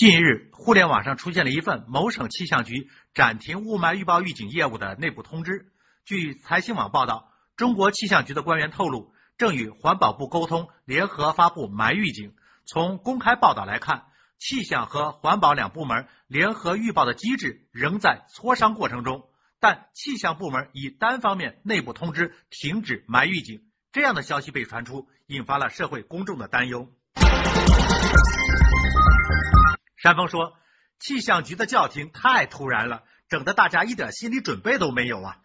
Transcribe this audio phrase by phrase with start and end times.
[0.00, 5.66] 近日，互联网上出现了一份某省气象局暂停雾霾预报预警业务的内部通知。
[6.06, 12.32] 据财新网报道，中国气象局的官员透露，正与环保部沟通，联合发布霾预警。
[12.64, 14.04] 从公开报道来看，
[14.38, 19.28] 气象和环保两部门联合预报的机制仍在磋商过程中，
[19.60, 23.64] 但气象部门已单方面内部通知停止霾预警。
[23.92, 26.88] 这样的消息被传出，引发了社会公众的担忧。
[30.02, 30.56] 山峰说
[30.98, 35.36] ：“气象局的叫停太突然了，整得大家一点心理准备都没有啊！”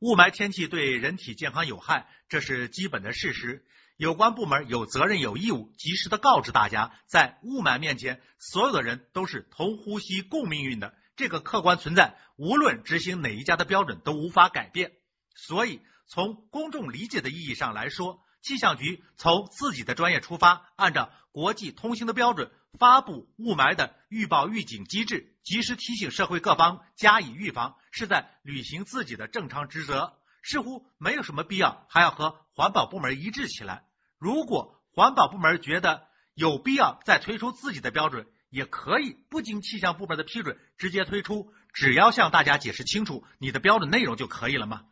[0.00, 3.64] 雾霾天气对人体健康有害，这是基本的事实。
[3.96, 10.92] 有关部门有责任、有义务及时的告知大家，在雾霾面前，所有的人都是同呼吸、共命运的。
[11.16, 14.92] 这个客观存在，无论执行哪一家的标准都无法改变。
[15.34, 30.16] 所以，从公众理解的意义上来说，气象局从自己的专业出发，按照国际通行的标准发布雾霾的预报预警机制，及时提醒社会各方加以预防，是在履行自己的正常职责。
[30.44, 33.82] 似乎没有什么必要还要和环保部门一致起来。
[34.16, 44.84] 如果环保部门觉得有必要再推出自己的标准，也可以不经气象部门的批准直接推出，只要向大家解释清楚你的标准内容就可以了吗？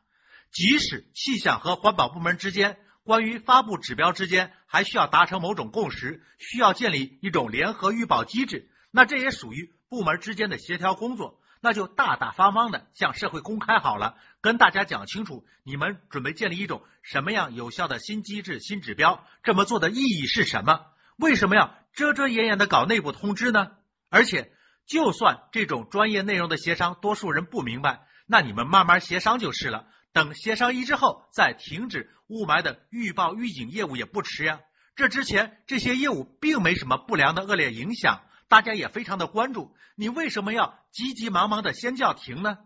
[0.50, 2.80] 即使气象和环保部门之间。
[3.04, 20.86] 关于发布指标之间还需要达成某种共识，需要建立一种联合预报机制，那这也属于部门之间的协调工作，那就大大方方的向社会公开好了，跟大家讲清楚，你们准备建立一种什么样有效的新机制、新指标，这么做的意义是什么？
[21.16, 23.72] 为什么要遮遮掩掩的搞内部通知呢？
[24.08, 24.50] 而且，
[24.86, 29.86] 就算这种专业内容的协商多数人不明白，那你们慢慢协商就是了。
[30.12, 34.60] 等协商一致后，再停止雾霾的预报预警业务也不迟呀。
[34.94, 39.74] 这之前这些业务并没什么不良的恶劣影响，大家也非常的关注。
[39.96, 42.58] 你为什么要急急忙忙的先叫停呢？